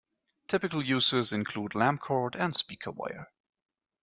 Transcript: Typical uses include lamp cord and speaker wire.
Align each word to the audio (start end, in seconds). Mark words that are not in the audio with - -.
Typical 0.47 0.83
uses 0.83 1.31
include 1.31 1.75
lamp 1.75 2.01
cord 2.01 2.35
and 2.35 2.55
speaker 2.55 2.89
wire. 2.89 3.31